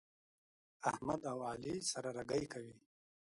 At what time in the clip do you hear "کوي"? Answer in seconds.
2.53-2.75